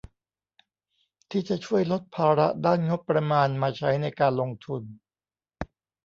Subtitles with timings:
[1.29, 4.83] ที่จะช่วยลดภาระด้านงบประมาณมาใช้ในการลงทุน